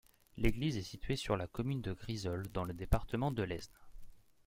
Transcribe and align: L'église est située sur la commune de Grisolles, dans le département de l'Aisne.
L'église 0.35 0.77
est 0.77 0.81
située 0.81 1.15
sur 1.15 1.37
la 1.37 1.45
commune 1.45 1.83
de 1.83 1.93
Grisolles, 1.93 2.47
dans 2.53 2.63
le 2.63 2.73
département 2.73 3.29
de 3.29 3.43
l'Aisne. 3.43 3.69